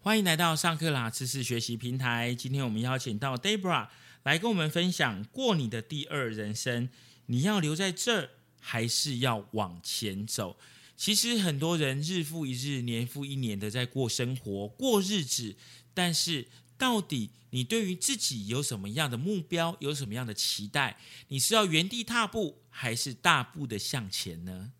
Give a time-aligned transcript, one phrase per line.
[0.00, 2.32] 欢迎来到上课啦知识学习平台。
[2.32, 3.88] 今天我们邀请到 Debra
[4.22, 6.88] 来跟我们分享过你的第二人生，
[7.26, 8.30] 你要留在这儿，
[8.60, 10.56] 还是要往前走？
[10.96, 15.56] 其实很多人日复一日、年复一年的在过生活、过日子，
[15.92, 16.46] 但是
[16.78, 20.96] 到底你对于自己有什么样的目标，有什么样的期待？
[21.26, 24.72] 你是要原地踏步，还是大步的向前呢？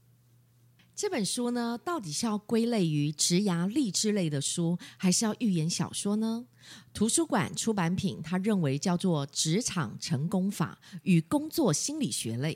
[0.99, 6.45] 这本书呢，到底是要归类于职涯励志类的书，还是要寓言小说呢？
[6.93, 12.53] 图书馆出版品，他认为叫做《职场成功法与工作心理学类》。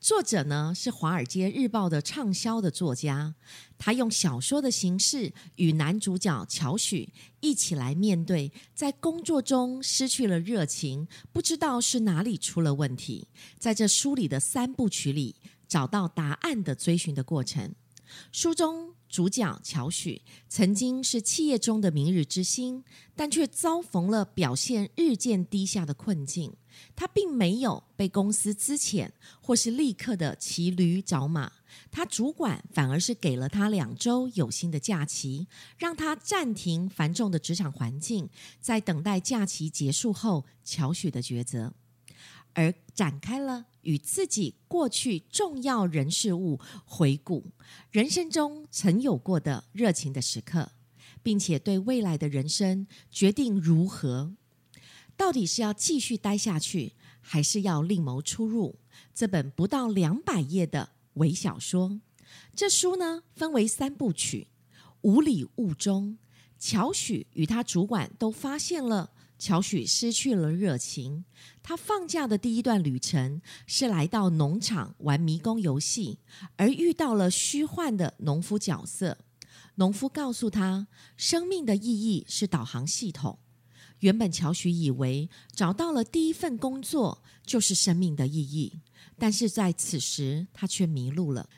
[0.00, 3.34] 作者呢是《华尔街日报》的畅销的作家，
[3.76, 13.26] 他用小说的形式与男主角乔许一起来面对在工作中失去了热情，不知道是哪里出了问题，
[13.58, 15.34] 在这书里的三部曲里。
[15.72, 17.74] 找到答案的追寻的过程。
[18.30, 22.84] 书中主角乔许曾经是企业中的明日之星，
[23.16, 26.52] 但却遭逢了表现日渐低下的困境。
[26.94, 29.08] 他并没有被公司资遣，
[29.40, 31.50] 或是立刻的骑驴找马。
[31.90, 35.46] 他主管反而是给了他两周有薪的假期，
[35.78, 38.28] 让他暂停繁重的职场环境，
[38.60, 41.72] 在等待假期结束后，乔许的抉择。
[42.54, 47.44] 而展开了与自己过去重要人事物回顾
[47.90, 50.72] 人生中曾有过的热情的时刻，
[51.22, 54.34] 并且对未来的人生决定如何，
[55.16, 58.78] 到底是要继续待下去，还是要另谋出路？
[59.14, 62.00] 这本不到两百页的微小说，
[62.54, 64.48] 这书呢分为三部曲，
[65.00, 66.18] 无里雾中，
[66.58, 69.11] 乔许与他主管都发现了。
[69.42, 71.24] 乔许失去了热情。
[71.64, 76.20] 他放假的第一段旅程是来到农场玩迷宫游戏，
[76.54, 79.18] 而遇到了虚幻的农夫角色。
[79.74, 83.36] 农夫告诉他，生命的意义是导航系统。
[83.98, 88.78] 原本乔许以为找到了第一份工作就是生命的意义，
[89.18, 91.50] 但是在此时他却迷路了。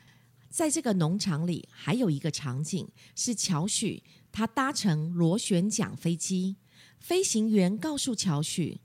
[0.49, 6.55] 在这个农场里，还有一个场景是乔许他搭乘螺旋桨飞机。
[7.05, 8.81] 飞行员告诉乔许：“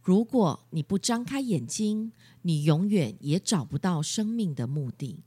[0.00, 2.12] 如果你不张开眼睛，
[2.42, 5.24] 你永远也找不到生命的目的。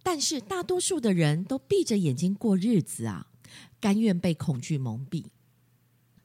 [0.00, 3.26] 但是大多数的人都闭着眼睛过日子啊，
[3.80, 5.24] 甘愿被恐惧蒙蔽。”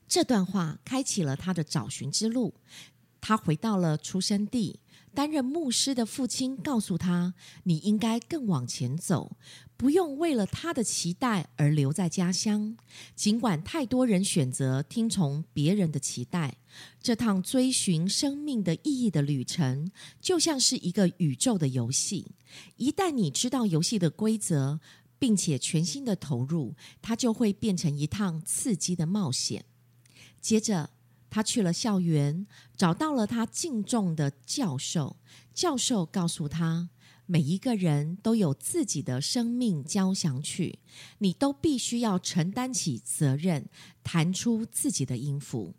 [0.08, 2.54] 这段话开启了他的找寻之路。
[3.20, 4.80] 他回到了出生地。
[5.14, 7.34] 担任牧师的父亲告诉他
[7.64, 9.36] ：“你应该更往前走，
[9.76, 12.78] 不用为了他的期待而留在家乡。
[13.16, 16.58] 尽管太多人选择听从别人的期待，
[17.02, 22.32] 这趟追寻生命的意义的旅程就像是一个宇宙的游戏。
[22.78, 24.80] 一旦你知道游戏的规则，
[25.18, 29.66] 并且全心的投入，它就会变成一趟刺激的冒险。”
[30.40, 30.92] 接着。
[31.30, 35.18] 他去了校园，找到了他敬重的教授。
[35.54, 36.90] 教授告诉他，
[37.26, 40.80] 每一个人都有自己的生命交响曲，
[41.20, 43.70] 你都必须要承担起责任，
[44.02, 45.76] 弹出自己的音符。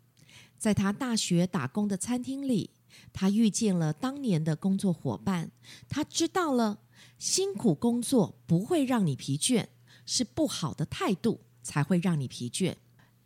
[0.57, 2.69] 在他大学打工的餐厅里，
[3.11, 5.51] 他遇见了当年的工作伙伴。
[5.89, 6.79] 他知道了，
[7.17, 9.65] 辛苦工作不会让你疲倦，
[10.05, 12.75] 是不好的态度才会让你疲倦。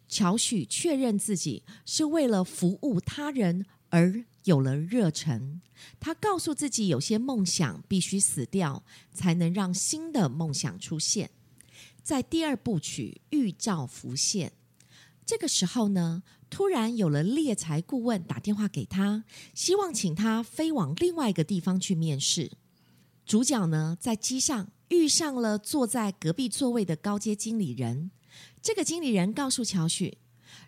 [0.08, 5.62] 乔许确认自己是为了服务他人而有了热忱。
[6.00, 8.84] 他告诉自己，有些梦想必须死掉，
[9.14, 11.32] 才能让新的梦想出现。
[12.02, 14.54] 在第二部曲预兆浮现，
[15.26, 19.24] 这个时候呢，突然有了猎才顾问打电话给他，
[19.54, 22.52] 希望请他飞往另外一个地方去面试。
[23.26, 28.12] 主角呢，在机上遇上了坐在隔壁座位的高阶经理人。
[28.62, 30.18] 这个经理人告诉乔许，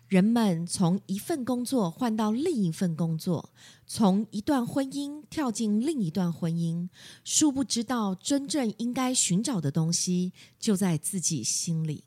[0.06, 3.52] 人们从一份工作换到另一份工作，
[3.86, 6.88] 从一段婚姻跳进另一段婚姻，
[7.24, 12.04] 殊不知道真正应该寻找的东西就在自己心里。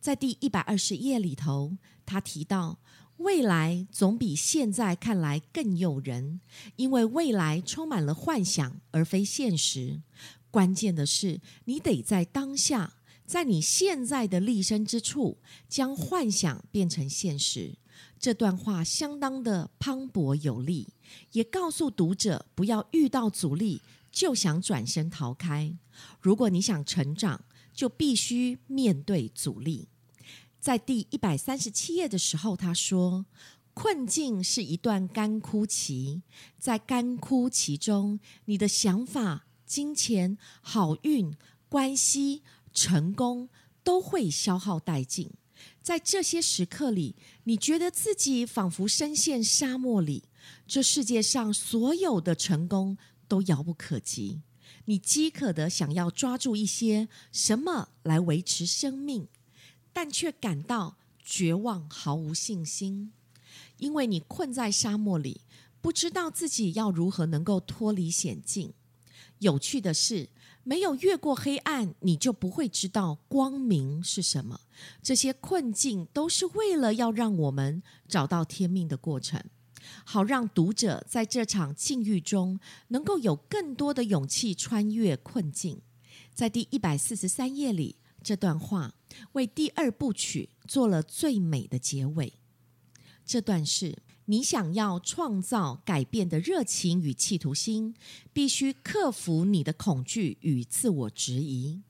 [0.00, 2.78] 在第一百二十页里头，他提到，
[3.16, 6.40] 未来总比现在看来更诱人，
[6.76, 10.00] 因为未来充满了幻想而非现实。
[10.50, 12.95] 关键的是，你得在当下。
[13.26, 15.38] 在你现在的立身之处，
[15.68, 17.76] 将幻想变成现实。
[18.18, 20.94] 这段话相当的磅礴有力，
[21.32, 25.76] 也告诉读者不要遇到阻力就想转身逃开。
[26.20, 27.44] 如果你想成长，
[27.74, 29.88] 就必须面对阻力。
[30.60, 33.26] 在第一百三十七页的时候，他说
[33.74, 36.22] ：“困境是一段干枯期，
[36.58, 41.34] 在干枯期中，你的想法、金钱、好运、
[41.68, 42.42] 关系。”
[42.76, 43.48] 成功
[43.82, 45.30] 都会消耗殆尽，
[45.82, 50.24] 在这些时刻里，你觉得自己仿佛深陷沙漠里，
[50.68, 54.42] 这世界上所有的成功都遥不可及。
[54.84, 59.26] 你饥渴的想要抓住一些什么来维持生命，
[59.94, 63.10] 但却感到绝望，毫无信心，
[63.78, 65.40] 因为你困在沙漠里，
[65.80, 68.74] 不知道自己要如何能够脱离险境。
[69.38, 70.28] 有趣的是。
[70.68, 74.62] 没有越过黑暗，你就不会知道光明是什么。
[75.00, 79.40] 这些困境都是为了要让我们找到天命的过程，
[80.04, 82.58] 好让读者在这场境遇中
[82.88, 85.80] 能够有更多的勇气穿越困境。
[86.34, 88.96] 在第一百四十三页里，这段话
[89.34, 92.32] 为第二部曲做了最美的结尾。
[93.24, 93.96] 这段是。
[94.26, 97.94] 你想要创造改变的热情与企图心，
[98.32, 101.80] 必须克服你的恐惧与自我质疑。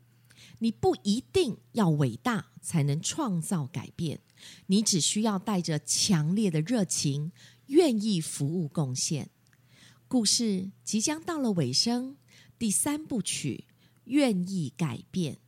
[0.59, 4.21] 你不一定要伟大才能创造改变，
[4.67, 7.33] 你只需要带着强烈的热情，
[7.67, 9.31] 愿意服务贡献。
[10.09, 12.17] 故事即将到了尾声，
[12.59, 13.65] 第三部曲，
[14.05, 15.39] 愿意改变。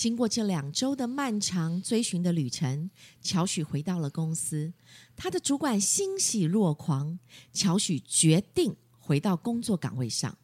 [0.00, 4.72] 经过这两周的漫长追寻的旅程，乔许回到了公司。
[5.14, 7.18] 他的主管欣喜若狂。
[7.52, 10.38] 乔许决定回到工作岗位上。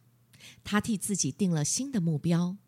[0.62, 2.58] 他替自己定了新的目标。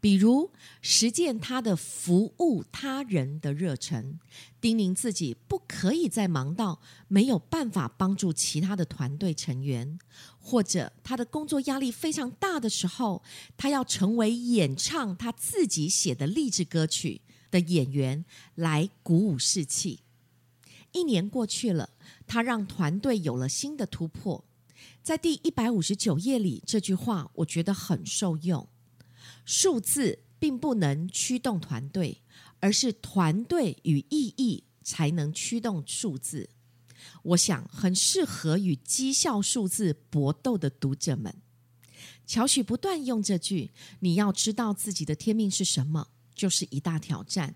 [0.00, 0.52] 比如
[0.82, 4.18] 实践他的服务他人的热忱，
[4.60, 9.98] 叮咛自己不可以再忙到没有办法帮助其他的团队成员，
[10.38, 13.22] 或者他的工作压力非常大的时候，
[13.56, 20.00] 他要成为演唱他自己写的励志歌曲的演员来鼓舞士气。
[20.92, 21.90] 一年过去了，
[22.26, 24.44] 他让团队有了新的突破。
[25.02, 28.68] 在第一百五十九页里，这句话我觉得很受用。
[29.46, 32.20] 数字并不能驱动团队，
[32.60, 36.50] 而是团队与意义才能驱动数字。
[37.22, 41.34] 我想很适合与绩效数字搏斗的读者们。
[42.26, 43.70] 乔许不断用这句
[44.00, 47.54] ：“你要知道自己的天命是什么”，就是一大挑战。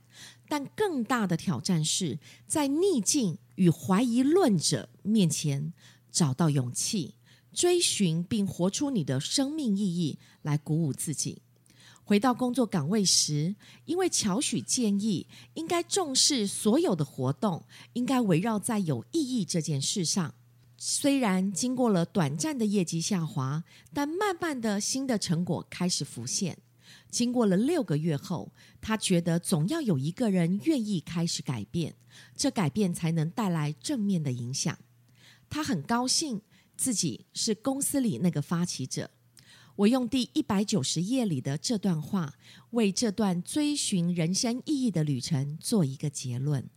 [0.49, 5.73] 但更大的挑战是在逆境与怀疑论者面前
[6.13, 7.17] 找到勇气，
[7.53, 11.43] 追寻并活出你的生命意义，来鼓舞自己。
[12.11, 13.55] 回到工作岗位时，
[13.85, 20.35] 因为乔许建议应该重视所有的活动，应该围绕在有意义这件事上。
[20.77, 23.62] 虽然经过了短暂的业绩下滑，
[23.95, 26.59] 但慢慢的新的成果开始浮现。
[27.12, 31.95] 经过了六个月后，他觉得总要有一个人愿意开始改变，
[32.35, 34.77] 这改变才能带来正面的影响。
[35.49, 36.43] 他很高兴
[36.77, 39.13] 自己是公司里那个发起者。
[39.81, 42.35] 我用第一百九十页里的这段话，
[42.71, 46.69] 为这段追寻人生意义的旅程做一个结论：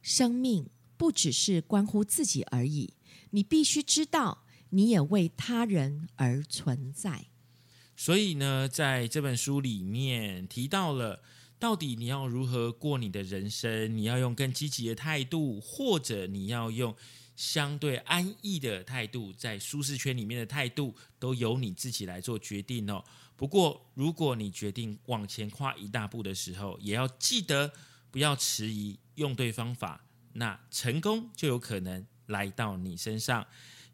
[0.00, 2.94] 生命不只是关乎自己而已，
[3.30, 7.26] 你必须知道，你也为他人而存在。
[7.96, 11.22] 所以呢，在这本书里面提到了，
[11.60, 13.96] 到底你要如何过你的人生？
[13.96, 16.96] 你要用更积极的态度，或者你要用？
[17.34, 23.04] 相对安逸的态度，在舒适圈里面的态度，都由你自己来做决定哦。
[23.36, 27.72] 不过，如果你决定往前跨一大步的时候，也要记得
[28.10, 33.46] 不要迟疑，用对方法，那成功就有可能来到你身上。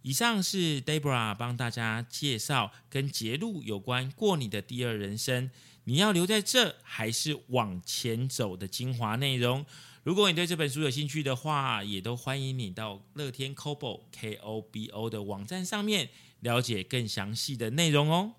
[0.03, 5.51] 以上是 Debra 帮大家介绍跟杰路有关过你的第二人生，
[5.85, 9.65] 你要留在这还是往前走的精华内容。
[10.09, 16.09] 如果你对这本书有兴趣的话，也都欢迎你到乐天 Kobo K O B O 的网站上面
[16.41, 18.33] 了解更详细的内容哦。